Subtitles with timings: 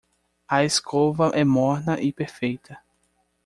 [0.49, 2.75] A escova é morna e perfeita